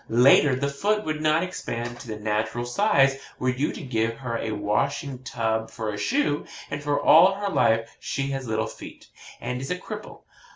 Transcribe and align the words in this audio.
Later, 0.09 0.55
the 0.55 0.67
foot 0.67 1.05
would 1.05 1.21
not 1.21 1.43
expand 1.43 1.99
to 1.99 2.07
the 2.07 2.15
natural 2.17 2.65
size 2.65 3.19
were 3.37 3.49
you 3.51 3.71
to 3.71 3.83
give 3.83 4.15
her 4.17 4.35
a 4.39 4.51
washing 4.51 5.21
tub 5.21 5.69
for 5.69 5.93
a 5.93 5.97
shoe 5.99 6.43
and 6.71 6.81
for 6.81 6.99
all 6.99 7.35
her 7.35 7.49
life 7.49 7.87
she 7.99 8.31
has 8.31 8.47
little 8.47 8.65
feet, 8.65 9.05
and 9.39 9.61
is 9.61 9.69
a 9.69 9.77
cripple. 9.77 10.23